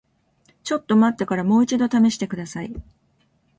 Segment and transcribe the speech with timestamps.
[0.63, 2.73] ちょっと待ってからもう一度試してください。